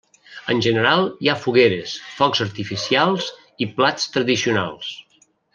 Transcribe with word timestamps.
En 0.53 0.61
general, 0.67 1.03
hi 1.25 1.29
ha 1.31 1.35
fogueres, 1.43 1.93
focs 2.21 2.43
artificials 2.47 3.29
i 3.67 3.71
plats 3.81 4.11
tradicionals. 4.17 4.93